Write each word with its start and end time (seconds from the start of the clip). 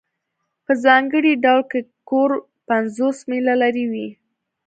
په 0.65 0.73
ځانګړي 0.85 1.33
ډول 1.43 1.61
که 1.71 1.79
کور 2.09 2.29
پنځوس 2.67 3.17
میله 3.29 3.53
لرې 3.61 3.85
وي 3.91 4.07